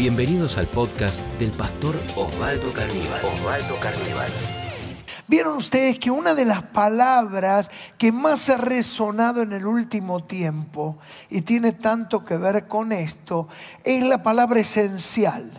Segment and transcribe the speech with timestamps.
[0.00, 3.20] Bienvenidos al podcast del pastor Osvaldo Carníbal.
[3.22, 4.30] Osvaldo Carníbal.
[5.28, 10.96] Vieron ustedes que una de las palabras que más ha resonado en el último tiempo
[11.28, 13.48] y tiene tanto que ver con esto
[13.84, 15.50] es la palabra esencial.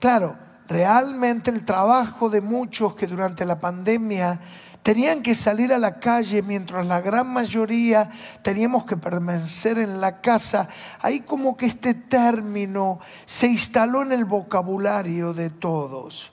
[0.00, 0.36] Claro,
[0.66, 4.40] realmente el trabajo de muchos que durante la pandemia
[4.82, 8.10] tenían que salir a la calle mientras la gran mayoría
[8.42, 10.68] teníamos que permanecer en la casa.
[11.00, 16.32] Ahí como que este término se instaló en el vocabulario de todos.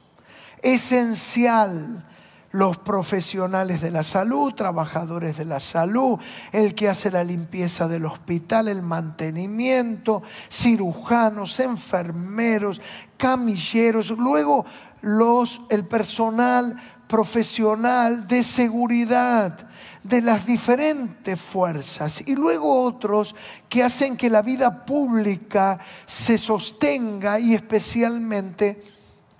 [0.61, 2.05] Esencial
[2.51, 6.19] los profesionales de la salud, trabajadores de la salud,
[6.51, 12.81] el que hace la limpieza del hospital, el mantenimiento, cirujanos, enfermeros,
[13.17, 14.65] camilleros, luego
[15.01, 16.75] los, el personal
[17.09, 19.67] profesional de seguridad
[20.03, 23.35] de las diferentes fuerzas y luego otros
[23.67, 28.83] que hacen que la vida pública se sostenga y especialmente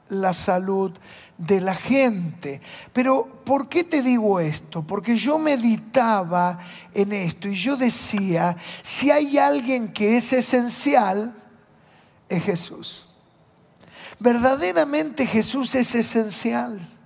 [0.10, 0.92] la salud
[1.38, 2.60] de la gente.
[2.92, 4.82] Pero ¿por qué te digo esto?
[4.82, 6.58] Porque yo meditaba
[6.92, 11.36] en esto y yo decía, si hay alguien que es esencial,
[12.28, 13.06] es Jesús.
[14.18, 16.99] Verdaderamente Jesús es esencial.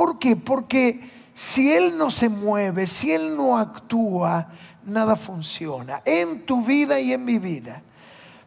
[0.00, 0.34] ¿Por qué?
[0.34, 0.98] Porque
[1.34, 4.48] si Él no se mueve, si Él no actúa,
[4.82, 7.82] nada funciona en tu vida y en mi vida.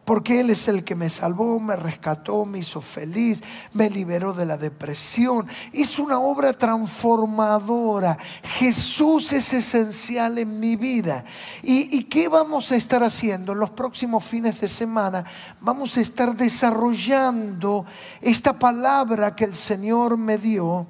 [0.04, 3.40] Porque Él es el que me salvó, me rescató, me hizo feliz,
[3.72, 5.46] me liberó de la depresión.
[5.72, 8.18] Hizo una obra transformadora.
[8.58, 11.24] Jesús es esencial en mi vida.
[11.62, 13.52] ¿Y, ¿Y, qué vamos a estar haciendo?
[13.52, 15.24] En los próximos fines de semana
[15.60, 17.86] vamos a estar desarrollando
[18.20, 20.88] esta palabra que el Señor me dio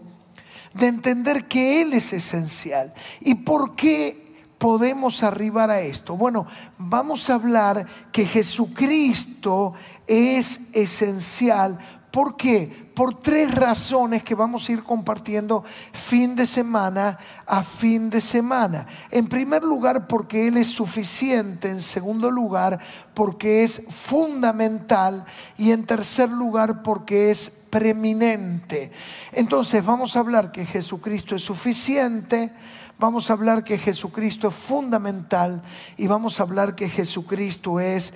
[0.74, 2.92] de entender que Él es esencial.
[3.20, 4.24] ¿Y por qué
[4.58, 6.16] podemos arribar a esto?
[6.16, 6.46] Bueno,
[6.78, 9.74] vamos a hablar que Jesucristo
[10.06, 11.78] es esencial.
[12.10, 12.90] ¿Por qué?
[12.94, 18.86] Por tres razones que vamos a ir compartiendo fin de semana a fin de semana.
[19.10, 21.70] En primer lugar, porque Él es suficiente.
[21.70, 22.78] En segundo lugar,
[23.14, 25.24] porque es fundamental.
[25.58, 28.92] Y en tercer lugar, porque es preeminente.
[29.32, 32.52] Entonces vamos a hablar que Jesucristo es suficiente,
[33.00, 35.60] vamos a hablar que Jesucristo es fundamental
[35.96, 38.12] y vamos a hablar que Jesucristo es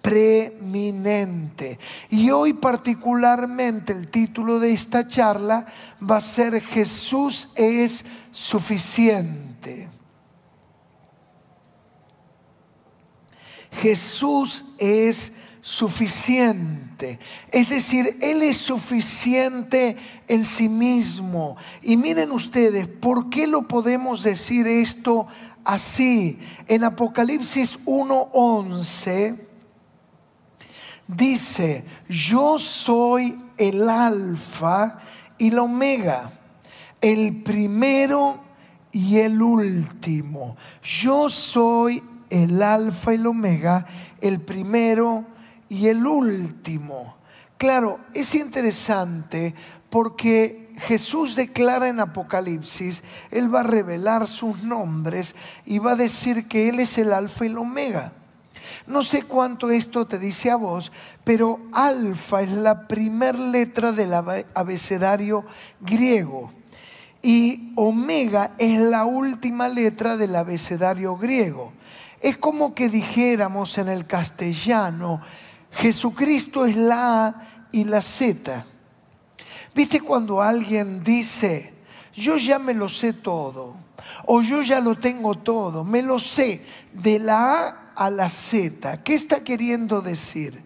[0.00, 1.78] preeminente.
[2.08, 5.66] Y hoy particularmente el título de esta charla
[6.02, 9.90] va a ser Jesús es suficiente.
[13.72, 15.42] Jesús es suficiente.
[17.52, 19.96] Es decir, Él es suficiente
[20.26, 21.56] en sí mismo.
[21.82, 25.28] Y miren ustedes, ¿por qué lo podemos decir esto
[25.64, 26.40] así?
[26.66, 29.38] En Apocalipsis 1.11
[31.06, 34.98] dice, yo soy el alfa
[35.38, 36.32] y la omega,
[37.00, 38.42] el primero
[38.90, 40.56] y el último.
[40.82, 43.86] Yo soy el alfa y el omega,
[44.20, 45.31] el primero y
[45.88, 47.16] el último.
[47.56, 49.54] Claro, es interesante
[49.88, 55.34] porque Jesús declara en Apocalipsis, Él va a revelar sus nombres
[55.64, 58.12] y va a decir que Él es el alfa y el omega.
[58.86, 60.92] No sé cuánto esto te dice a vos,
[61.24, 64.12] pero alfa es la primer letra del
[64.54, 65.44] abecedario
[65.80, 66.50] griego
[67.22, 71.72] y omega es la última letra del abecedario griego.
[72.20, 75.20] Es como que dijéramos en el castellano,
[75.72, 77.34] Jesucristo es la A
[77.72, 78.64] y la Z.
[79.74, 81.74] ¿Viste cuando alguien dice,
[82.14, 83.76] yo ya me lo sé todo,
[84.26, 89.02] o yo ya lo tengo todo, me lo sé de la A a la Z?
[89.02, 90.62] ¿Qué está queriendo decir?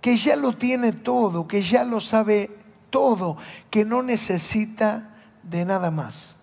[0.00, 2.50] Que ya lo tiene todo, que ya lo sabe
[2.90, 3.36] todo,
[3.68, 5.10] que no necesita
[5.42, 6.36] de nada más.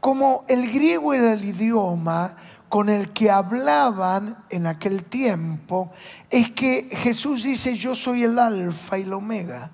[0.00, 2.36] Como el griego era el idioma
[2.74, 5.92] con el que hablaban en aquel tiempo
[6.28, 9.70] es que Jesús dice, yo soy el alfa y el omega.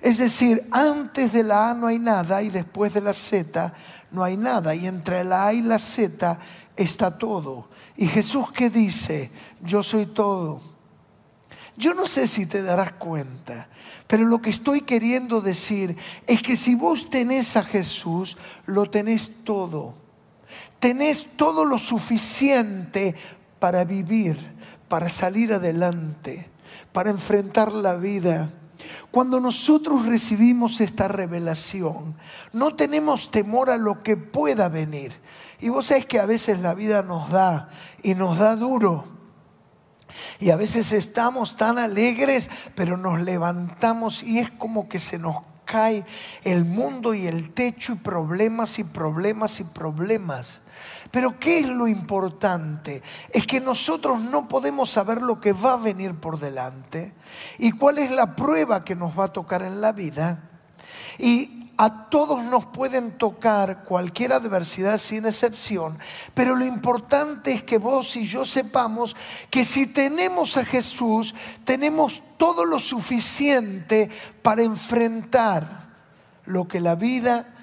[0.00, 3.72] Es decir, antes de la A no hay nada y después de la Z
[4.10, 4.74] no hay nada.
[4.74, 6.36] Y entre la A y la Z
[6.74, 7.68] está todo.
[7.96, 9.30] Y Jesús que dice,
[9.62, 10.60] yo soy todo.
[11.76, 13.68] Yo no sé si te darás cuenta,
[14.08, 15.96] pero lo que estoy queriendo decir
[16.26, 20.02] es que si vos tenés a Jesús, lo tenés todo
[20.84, 23.14] tenés todo lo suficiente
[23.58, 24.36] para vivir,
[24.86, 26.50] para salir adelante,
[26.92, 28.50] para enfrentar la vida.
[29.10, 32.14] Cuando nosotros recibimos esta revelación,
[32.52, 35.18] no tenemos temor a lo que pueda venir.
[35.58, 37.70] Y vos sabés que a veces la vida nos da
[38.02, 39.04] y nos da duro.
[40.38, 45.36] Y a veces estamos tan alegres, pero nos levantamos y es como que se nos
[45.64, 46.04] cae
[46.42, 50.60] el mundo y el techo y problemas y problemas y problemas.
[51.14, 53.00] Pero ¿qué es lo importante?
[53.30, 57.14] Es que nosotros no podemos saber lo que va a venir por delante
[57.56, 60.50] y cuál es la prueba que nos va a tocar en la vida.
[61.20, 66.00] Y a todos nos pueden tocar cualquier adversidad sin excepción,
[66.34, 69.14] pero lo importante es que vos y yo sepamos
[69.50, 71.32] que si tenemos a Jesús,
[71.64, 74.10] tenemos todo lo suficiente
[74.42, 75.90] para enfrentar
[76.46, 77.54] lo que la vida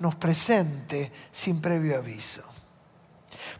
[0.00, 2.42] nos presente sin previo aviso.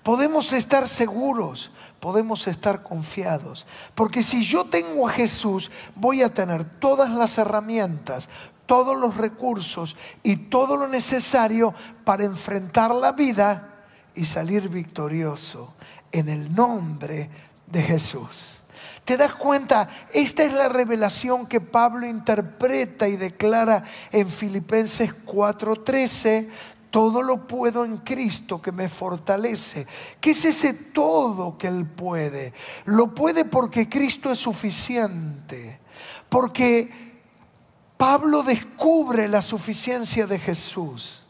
[0.03, 1.71] Podemos estar seguros,
[2.01, 8.29] podemos estar confiados, porque si yo tengo a Jesús, voy a tener todas las herramientas,
[8.67, 13.85] todos los recursos y todo lo necesario para enfrentar la vida
[14.15, 15.75] y salir victorioso
[16.13, 17.31] en el nombre
[17.67, 18.61] de Jesús.
[19.05, 19.89] ¿Te das cuenta?
[20.13, 23.83] Esta es la revelación que Pablo interpreta y declara
[24.13, 26.49] en Filipenses 4:13.
[26.91, 29.87] Todo lo puedo en Cristo que me fortalece.
[30.21, 32.53] ¿Qué es ese todo que Él puede?
[32.85, 35.81] Lo puede porque Cristo es suficiente.
[36.29, 36.91] Porque
[37.97, 41.25] Pablo descubre la suficiencia de Jesús.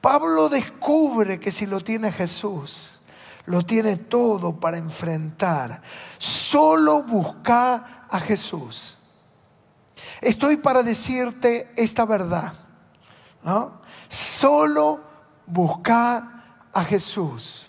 [0.00, 2.98] Pablo descubre que si lo tiene Jesús,
[3.46, 5.82] lo tiene todo para enfrentar.
[6.18, 8.96] Solo busca a Jesús.
[10.20, 12.52] Estoy para decirte esta verdad.
[13.44, 13.83] ¿no?
[14.14, 15.00] Solo
[15.44, 17.68] busca a Jesús.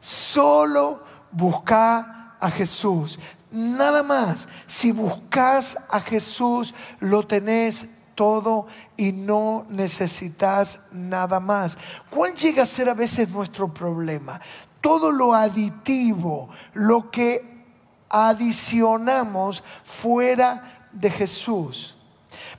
[0.00, 3.20] Solo busca a Jesús.
[3.52, 4.48] Nada más.
[4.66, 7.86] Si buscas a Jesús, lo tenés
[8.16, 11.78] todo y no necesitas nada más.
[12.10, 14.40] ¿Cuál llega a ser a veces nuestro problema?
[14.80, 17.64] Todo lo aditivo, lo que
[18.08, 21.96] adicionamos fuera de Jesús.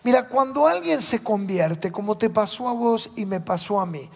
[0.04, 4.10] Mira, cuando alguien se convierte, como te pasó a vos y me pasó a mí,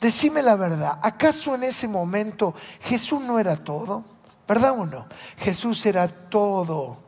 [0.00, 4.04] decime la verdad, ¿acaso en ese momento Jesús no era todo?
[4.48, 5.06] ¿Verdad o no?
[5.38, 6.98] Jesús era todo.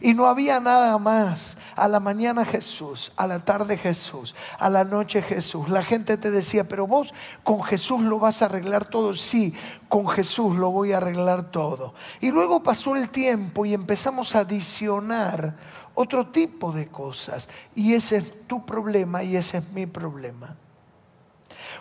[0.00, 1.56] Y no había nada más.
[1.76, 5.68] A la mañana Jesús, a la tarde Jesús, a la noche Jesús.
[5.68, 7.12] La gente te decía, pero vos
[7.42, 9.14] con Jesús lo vas a arreglar todo.
[9.14, 9.54] Sí,
[9.88, 11.94] con Jesús lo voy a arreglar todo.
[12.20, 15.56] Y luego pasó el tiempo y empezamos a adicionar
[15.94, 17.48] otro tipo de cosas.
[17.74, 20.56] Y ese es tu problema y ese es mi problema.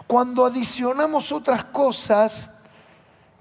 [0.08, 2.50] Cuando adicionamos otras cosas,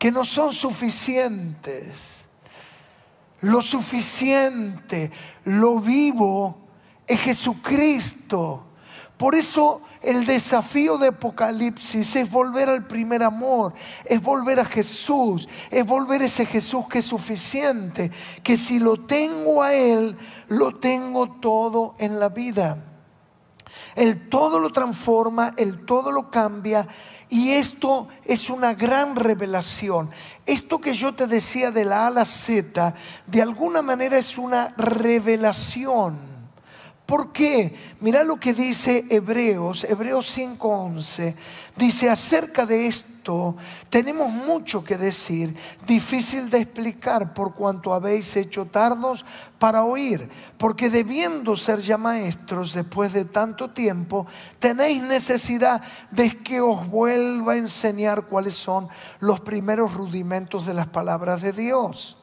[0.02, 2.24] que no son suficientes.
[3.40, 5.12] Lo suficiente,
[5.44, 6.58] lo vivo
[7.06, 8.64] es Jesucristo.
[9.16, 13.72] Por eso el desafío de Apocalipsis es volver al primer amor,
[14.04, 18.10] es volver a Jesús, es volver a ese Jesús que es suficiente,
[18.42, 20.16] que si lo tengo a Él,
[20.48, 22.84] lo tengo todo en la vida.
[23.94, 26.86] El todo lo transforma, el todo lo cambia
[27.28, 30.10] y esto es una gran revelación.
[30.46, 32.94] Esto que yo te decía de la A a la Z,
[33.26, 36.31] de alguna manera es una revelación
[37.12, 37.74] ¿Por qué?
[38.00, 41.34] Mira lo que dice Hebreos, Hebreos 5:11.
[41.76, 43.54] Dice, acerca de esto
[43.90, 45.54] tenemos mucho que decir,
[45.86, 49.26] difícil de explicar por cuanto habéis hecho tardos
[49.58, 50.26] para oír,
[50.56, 54.26] porque debiendo ser ya maestros después de tanto tiempo,
[54.58, 58.88] tenéis necesidad de que os vuelva a enseñar cuáles son
[59.20, 62.16] los primeros rudimentos de las palabras de Dios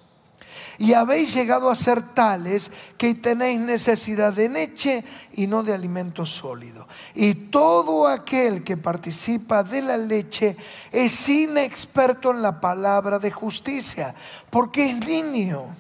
[0.77, 6.25] y habéis llegado a ser tales que tenéis necesidad de leche y no de alimento
[6.25, 6.87] sólido.
[7.15, 10.55] Y todo aquel que participa de la leche
[10.91, 14.15] es inexperto en la palabra de justicia,
[14.49, 15.75] porque es niño.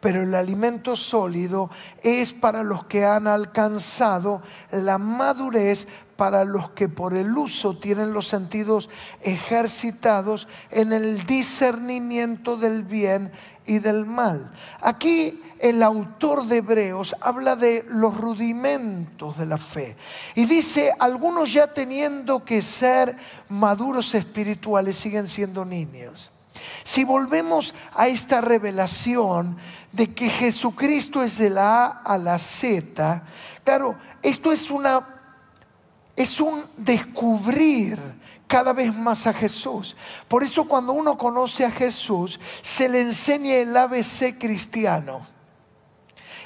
[0.00, 1.70] Pero el alimento sólido
[2.02, 5.86] es para los que han alcanzado la madurez
[6.22, 8.88] para los que por el uso tienen los sentidos
[9.22, 13.32] ejercitados en el discernimiento del bien
[13.66, 14.52] y del mal.
[14.80, 19.96] Aquí el autor de Hebreos habla de los rudimentos de la fe
[20.34, 23.16] y dice, algunos ya teniendo que ser
[23.48, 26.30] maduros espirituales siguen siendo niños.
[26.84, 29.56] Si volvemos a esta revelación
[29.92, 33.22] de que Jesucristo es de la A a la Z,
[33.64, 35.21] claro, esto es una
[36.16, 37.98] es un descubrir
[38.46, 39.96] cada vez más a Jesús.
[40.28, 45.22] Por eso cuando uno conoce a Jesús, se le enseña el ABC cristiano.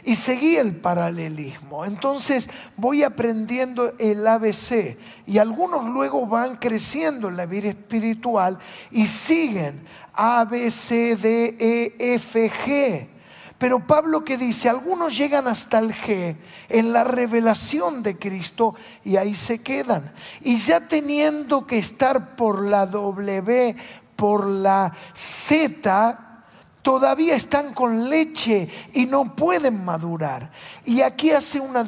[0.04, 1.84] Y seguí el paralelismo.
[1.84, 4.96] Entonces voy aprendiendo el ABC
[5.26, 8.56] y algunos luego van creciendo en la vida espiritual
[8.92, 13.15] y siguen A, B, C, D, E, F, G.
[13.58, 16.36] Pero Pablo que dice, algunos llegan hasta el G
[16.68, 20.12] en la revelación de Cristo y ahí se quedan.
[20.42, 23.74] Y ya teniendo que estar por la W,
[24.14, 26.44] por la Z,
[26.82, 30.50] todavía están con leche y no pueden madurar.
[30.84, 31.82] Y aquí hace una,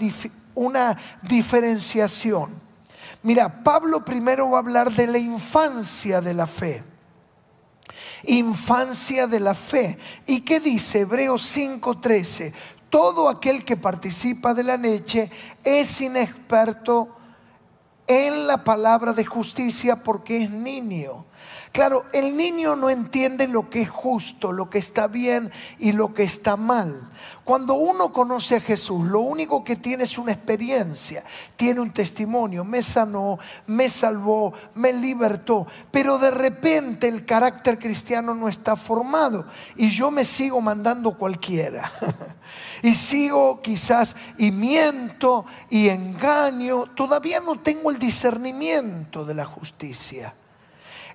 [0.54, 2.50] una diferenciación.
[3.22, 6.82] Mira, Pablo primero va a hablar de la infancia de la fe.
[8.24, 9.98] Infancia de la fe.
[10.26, 12.52] ¿Y qué dice Hebreos 5:13?
[12.90, 15.30] Todo aquel que participa de la leche
[15.62, 17.14] es inexperto
[18.06, 21.26] en la palabra de justicia porque es niño.
[21.72, 26.14] Claro, el niño no entiende lo que es justo, lo que está bien y lo
[26.14, 27.08] que está mal.
[27.44, 31.24] Cuando uno conoce a Jesús, lo único que tiene es una experiencia,
[31.56, 38.34] tiene un testimonio, me sanó, me salvó, me libertó, pero de repente el carácter cristiano
[38.34, 39.46] no está formado
[39.76, 41.90] y yo me sigo mandando cualquiera.
[42.82, 50.34] y sigo quizás y miento y engaño, todavía no tengo el discernimiento de la justicia.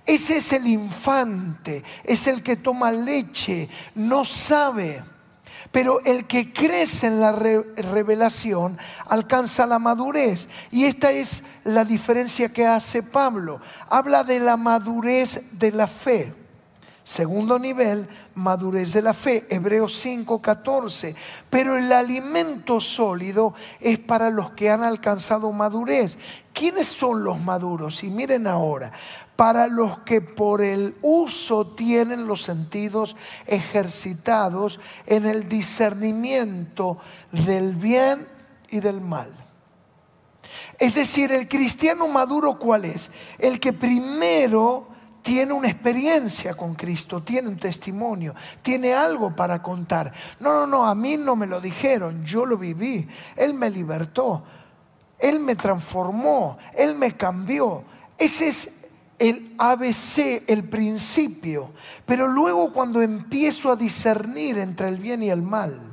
[0.05, 5.03] Ese es el infante, es el que toma leche, no sabe.
[5.71, 10.47] Pero el que crece en la revelación alcanza la madurez.
[10.71, 13.59] Y esta es la diferencia que hace Pablo.
[13.89, 16.33] Habla de la madurez de la fe.
[17.03, 21.15] Segundo nivel, madurez de la fe, Hebreos 5:14.
[21.49, 26.17] Pero el alimento sólido es para los que han alcanzado madurez.
[26.53, 28.03] ¿Quiénes son los maduros?
[28.03, 28.91] Y miren ahora,
[29.35, 33.15] para los que por el uso tienen los sentidos
[33.47, 36.97] ejercitados en el discernimiento
[37.31, 38.27] del bien
[38.69, 39.35] y del mal.
[40.79, 43.11] Es decir, el cristiano maduro, ¿cuál es?
[43.39, 44.87] El que primero
[45.21, 50.11] tiene una experiencia con Cristo, tiene un testimonio, tiene algo para contar.
[50.39, 54.43] No, no, no, a mí no me lo dijeron, yo lo viví, Él me libertó,
[55.17, 57.83] Él me transformó, Él me cambió.
[58.17, 58.71] Ese es
[59.23, 61.71] el ABC, el principio.
[62.05, 65.92] Pero luego cuando empiezo a discernir entre el bien y el mal,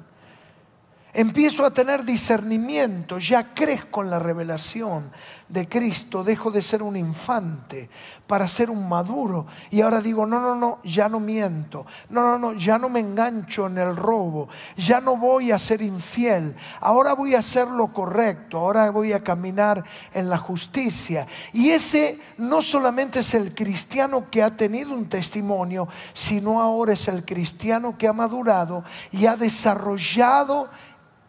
[1.12, 5.10] Empiezo a tener discernimiento, ya crezco en la revelación
[5.48, 7.90] de Cristo, dejo de ser un infante
[8.28, 9.46] para ser un maduro.
[9.70, 13.00] Y ahora digo, no, no, no, ya no miento, no, no, no, ya no me
[13.00, 17.92] engancho en el robo, ya no voy a ser infiel, ahora voy a hacer lo
[17.92, 19.82] correcto, ahora voy a caminar
[20.14, 21.26] en la justicia.
[21.52, 27.08] Y ese no solamente es el cristiano que ha tenido un testimonio, sino ahora es
[27.08, 30.70] el cristiano que ha madurado y ha desarrollado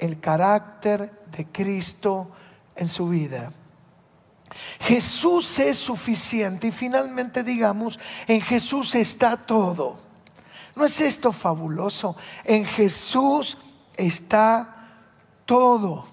[0.02, 2.32] el carácter de Cristo
[2.76, 3.54] en su vida.
[4.82, 9.98] Jesús es suficiente y finalmente digamos, en Jesús está todo.
[10.76, 12.18] ¿No es esto fabuloso?
[12.44, 13.58] En Jesús
[13.96, 14.88] está
[15.46, 16.11] todo.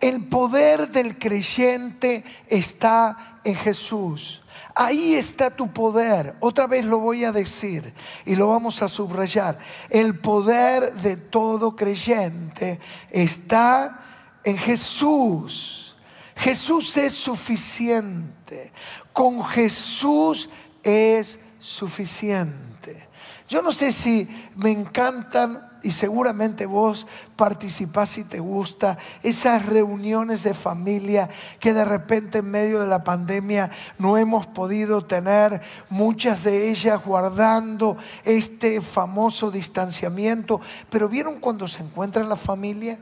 [0.00, 4.42] El poder del creyente está en Jesús.
[4.74, 6.36] Ahí está tu poder.
[6.40, 7.92] Otra vez lo voy a decir
[8.24, 9.58] y lo vamos a subrayar.
[9.90, 12.80] El poder de todo creyente
[13.10, 14.00] está
[14.42, 15.96] en Jesús.
[16.34, 18.72] Jesús es suficiente.
[19.12, 20.48] Con Jesús
[20.82, 23.08] es suficiente.
[23.50, 24.26] Yo no sé si
[24.56, 27.06] me encantan y seguramente vos
[27.36, 33.04] participás si te gusta, esas reuniones de familia que de repente en medio de la
[33.04, 41.68] pandemia no hemos podido tener, muchas de ellas guardando este famoso distanciamiento, pero ¿vieron cuando
[41.68, 42.98] se encuentra la familia?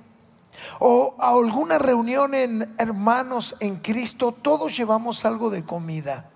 [0.81, 6.31] O a alguna reunión en hermanos en Cristo, todos llevamos algo de comida.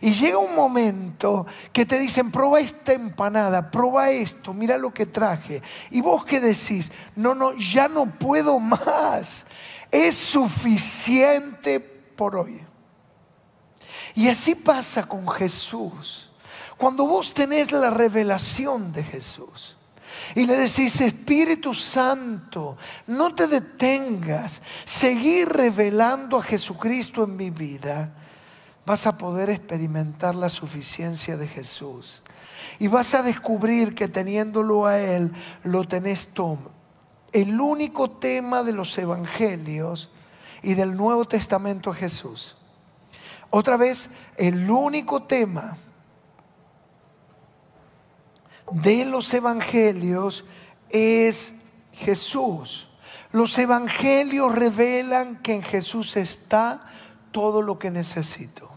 [0.00, 5.06] Y llega un momento que te dicen, prueba esta empanada, prueba esto, mira lo que
[5.06, 5.62] traje.
[5.90, 9.46] Y vos que decís, no, no, ya no puedo más.
[9.90, 12.60] Es suficiente por hoy.
[14.14, 16.30] Y así pasa con Jesús.
[16.76, 19.76] Cuando vos tenés la revelación de Jesús
[20.34, 22.76] y le decís, Espíritu Santo,
[23.06, 28.12] no te detengas, seguir revelando a Jesucristo en mi vida
[28.86, 32.22] vas a poder experimentar la suficiencia de Jesús.
[32.78, 35.32] Y vas a descubrir que teniéndolo a Él,
[35.64, 36.70] lo tenés todo.
[37.32, 40.10] El único tema de los evangelios
[40.62, 42.56] y del Nuevo Testamento es Jesús.
[43.50, 45.76] Otra vez, el único tema
[48.70, 50.44] de los evangelios
[50.90, 51.54] es
[51.92, 52.88] Jesús.
[53.32, 56.84] Los evangelios revelan que en Jesús está
[57.32, 58.75] todo lo que necesito.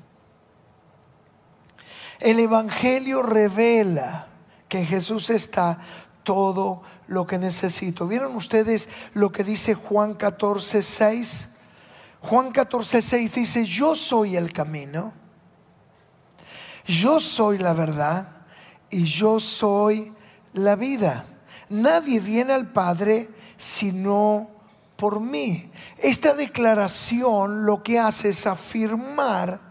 [2.19, 4.27] El evangelio revela
[4.67, 5.79] que Jesús está
[6.23, 8.07] todo lo que necesito.
[8.07, 11.49] ¿Vieron ustedes lo que dice Juan 14, 6?
[12.21, 15.13] Juan 14, 6 dice, yo soy el camino,
[16.85, 18.27] yo soy la verdad
[18.89, 20.13] y yo soy
[20.53, 21.25] la vida.
[21.69, 24.49] Nadie viene al Padre sino
[24.95, 25.71] por mí.
[25.97, 29.68] Esta declaración lo que hace es afirmar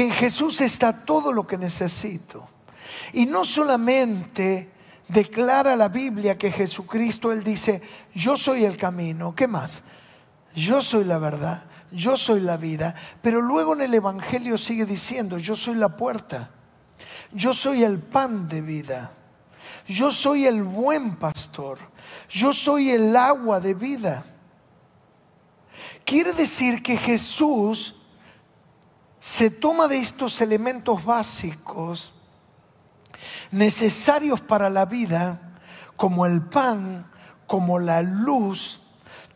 [0.00, 2.48] que en Jesús está todo lo que necesito.
[3.12, 4.70] Y no solamente
[5.06, 7.82] declara la Biblia que Jesucristo, Él dice,
[8.14, 9.82] yo soy el camino, ¿qué más?
[10.54, 15.36] Yo soy la verdad, yo soy la vida, pero luego en el Evangelio sigue diciendo,
[15.36, 16.48] yo soy la puerta,
[17.32, 19.12] yo soy el pan de vida,
[19.86, 21.76] yo soy el buen pastor,
[22.30, 24.24] yo soy el agua de vida.
[26.06, 27.96] Quiere decir que Jesús
[29.20, 32.12] se toma de estos elementos básicos
[33.50, 35.58] necesarios para la vida,
[35.96, 37.06] como el pan,
[37.46, 38.80] como la luz,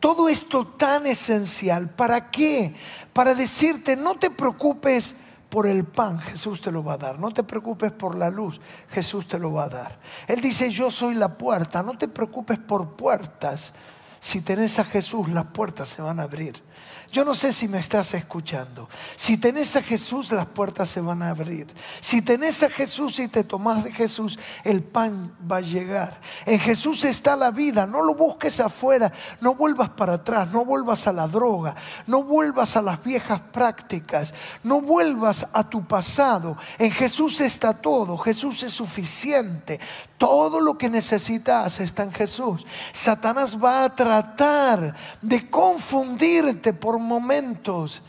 [0.00, 1.90] todo esto tan esencial.
[1.90, 2.74] ¿Para qué?
[3.12, 5.16] Para decirte, no te preocupes
[5.48, 7.18] por el pan, Jesús te lo va a dar.
[7.18, 8.60] No te preocupes por la luz,
[8.90, 9.98] Jesús te lo va a dar.
[10.26, 13.72] Él dice, yo soy la puerta, no te preocupes por puertas.
[14.18, 16.62] Si tenés a Jesús, las puertas se van a abrir.
[17.14, 18.88] Yo no sé si me estás escuchando.
[19.14, 21.68] Si tenés a Jesús, las puertas se van a abrir.
[22.00, 26.20] Si tenés a Jesús y te tomás de Jesús, el pan va a llegar.
[26.44, 27.86] En Jesús está la vida.
[27.86, 29.12] No lo busques afuera.
[29.40, 30.50] No vuelvas para atrás.
[30.50, 31.76] No vuelvas a la droga.
[32.08, 34.34] No vuelvas a las viejas prácticas.
[34.64, 36.56] No vuelvas a tu pasado.
[36.80, 38.18] En Jesús está todo.
[38.18, 39.78] Jesús es suficiente.
[40.18, 42.66] Todo lo que necesitas está en Jesús.
[42.92, 48.02] Satanás va a tratar de confundirte por momentos.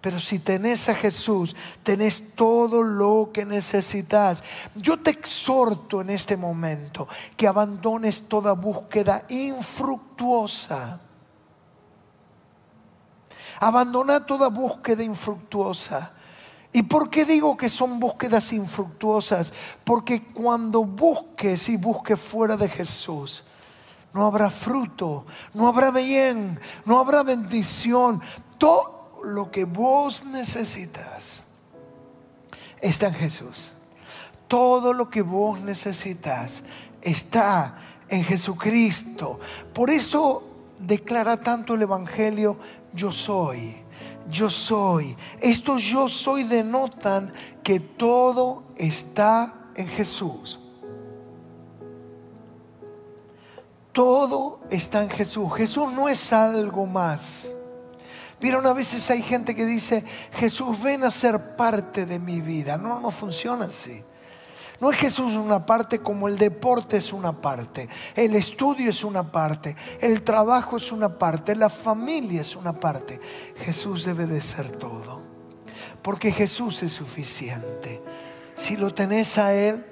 [0.00, 4.42] Pero si tenés a Jesús, tenés todo lo que necesitas.
[4.74, 11.00] Yo te exhorto en este momento que abandones toda búsqueda infructuosa.
[13.60, 16.12] Abandona toda búsqueda infructuosa.
[16.72, 19.52] ¿Y por qué digo que son búsquedas infructuosas?
[19.84, 23.44] Porque cuando busques y busques fuera de Jesús,
[24.12, 28.20] no habrá fruto, no habrá bien, no habrá bendición.
[28.58, 31.42] Todo lo que vos necesitas
[32.80, 33.72] está en Jesús.
[34.48, 36.62] Todo lo que vos necesitas
[37.02, 39.38] está en Jesucristo.
[39.72, 40.42] Por eso
[40.78, 42.56] declara tanto el Evangelio,
[42.92, 43.76] yo soy,
[44.28, 45.16] yo soy.
[45.40, 50.59] Estos yo soy denotan que todo está en Jesús.
[53.92, 55.52] Todo está en Jesús.
[55.56, 57.52] Jesús no es algo más.
[58.40, 62.78] Vieron, a veces hay gente que dice, Jesús ven a ser parte de mi vida.
[62.78, 64.02] No, no funciona así.
[64.80, 69.30] No es Jesús una parte como el deporte es una parte, el estudio es una
[69.30, 73.20] parte, el trabajo es una parte, la familia es una parte.
[73.56, 75.20] Jesús debe de ser todo,
[76.00, 78.00] porque Jesús es suficiente.
[78.54, 79.84] Si lo tenés a Él,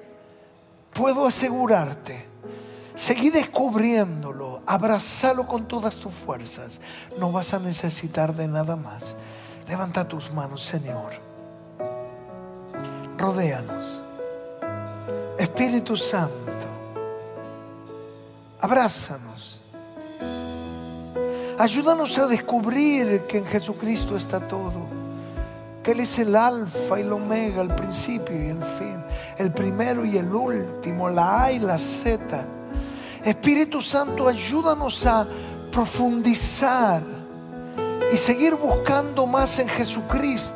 [0.94, 2.26] puedo asegurarte
[2.98, 6.80] Seguí descubriéndolo, abrazalo con todas tus fuerzas.
[7.20, 9.14] No vas a necesitar de nada más.
[9.68, 11.12] Levanta tus manos, Señor.
[13.16, 14.02] Rodéanos.
[15.38, 16.66] Espíritu Santo,
[18.60, 19.60] abrázanos.
[21.56, 24.88] Ayúdanos a descubrir que en Jesucristo está todo.
[25.84, 29.00] Que Él es el alfa y el omega, el principio y el fin.
[29.38, 32.57] El primero y el último, la A y la Z
[33.24, 35.26] Espíritu Santo, ayúdanos a
[35.70, 37.02] profundizar
[38.12, 40.54] y seguir buscando más en Jesucristo.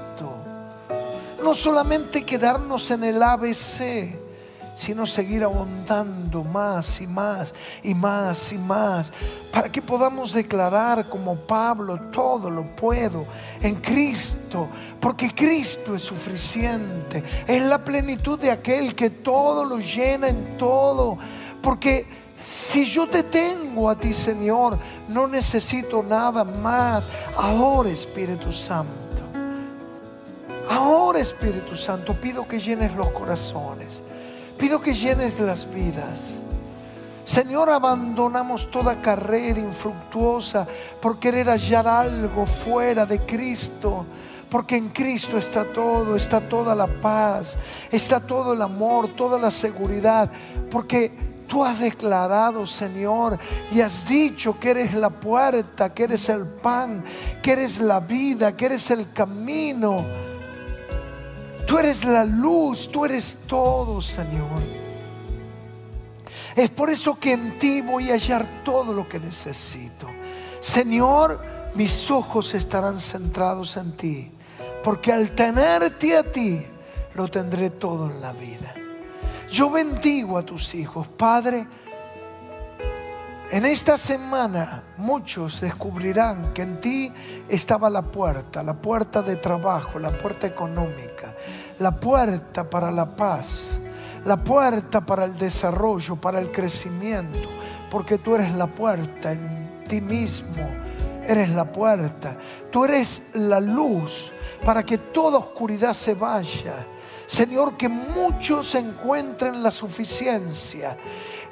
[1.42, 4.16] No solamente quedarnos en el ABC,
[4.75, 9.12] sino seguir ahondando más y más y más y más,
[9.53, 13.27] para que podamos declarar como Pablo, todo lo puedo
[13.61, 20.29] en Cristo, porque Cristo es suficiente, es la plenitud de aquel que todo lo llena
[20.29, 21.18] en todo,
[21.61, 22.07] porque
[22.44, 24.76] si yo te tengo a ti, Señor,
[25.09, 27.09] no necesito nada más.
[27.37, 28.92] Ahora, Espíritu Santo.
[30.68, 34.02] Ahora, Espíritu Santo, pido que llenes los corazones.
[34.59, 36.35] Pido que llenes las vidas.
[37.24, 40.66] Señor, abandonamos toda carrera infructuosa
[41.00, 44.05] por querer hallar algo fuera de Cristo.
[44.50, 47.57] Porque en Cristo está todo, está toda la paz,
[47.90, 50.31] está todo el amor, toda la seguridad.
[50.70, 53.38] Porque Tú has declarado, Señor,
[53.70, 57.04] y has dicho que eres la puerta, que eres el pan,
[57.42, 60.02] que eres la vida, que eres el camino.
[61.66, 64.48] Tú eres la luz, tú eres todo, Señor.
[66.56, 70.08] Es por eso que en ti voy a hallar todo lo que necesito.
[70.58, 71.38] Señor,
[71.74, 74.32] mis ojos estarán centrados en ti,
[74.82, 76.62] porque al tenerte a ti,
[77.12, 78.74] lo tendré todo en la vida.
[79.52, 81.66] Yo bendigo a tus hijos, Padre.
[83.50, 87.12] En esta semana muchos descubrirán que en ti
[87.50, 91.36] estaba la puerta, la puerta de trabajo, la puerta económica,
[91.80, 93.78] la puerta para la paz,
[94.24, 97.38] la puerta para el desarrollo, para el crecimiento,
[97.90, 100.66] porque tú eres la puerta en ti mismo,
[101.26, 102.38] eres la puerta,
[102.70, 104.32] tú eres la luz
[104.64, 106.86] para que toda oscuridad se vaya
[107.32, 110.98] Señor, que muchos encuentren la suficiencia.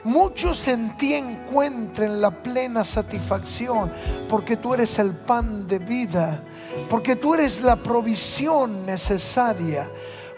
[0.05, 3.91] Muchos en ti encuentren la plena satisfacción,
[4.29, 6.43] porque tú eres el pan de vida,
[6.91, 9.91] porque tú eres la provisión necesaria,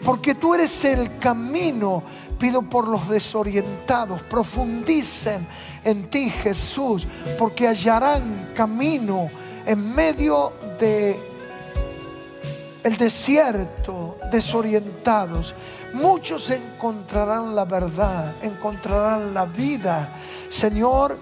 [0.05, 2.03] porque tú eres el camino.
[2.39, 5.45] Pido por los desorientados, profundicen
[5.83, 7.05] en ti Jesús,
[7.37, 9.29] porque hallarán camino
[9.65, 11.32] en medio de
[12.83, 15.55] el desierto, desorientados.
[15.93, 20.09] Muchos encontrarán la verdad, encontrarán la vida.
[20.49, 21.17] Señor,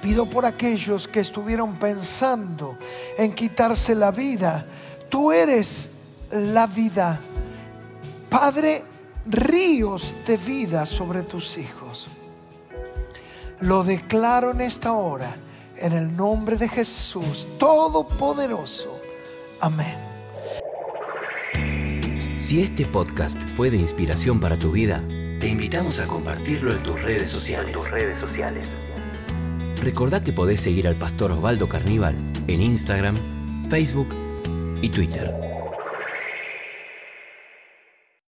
[0.00, 2.76] pido por aquellos que estuvieron pensando
[3.16, 4.66] en quitarse la vida.
[5.08, 5.88] Tú eres
[6.30, 7.20] la vida.
[8.28, 8.82] Padre,
[9.26, 12.08] ríos de vida sobre tus hijos.
[13.60, 15.36] Lo declaro en esta hora,
[15.76, 18.98] en el nombre de Jesús, Todopoderoso.
[19.60, 20.11] Amén.
[22.42, 25.04] Si este podcast fue de inspiración para tu vida,
[25.38, 27.72] te invitamos a compartirlo en tus redes sociales.
[27.72, 28.68] tus redes sociales.
[29.80, 32.16] Recordá que podés seguir al pastor Osvaldo Carníbal
[32.48, 33.14] en Instagram,
[33.70, 34.08] Facebook
[34.82, 35.32] y Twitter.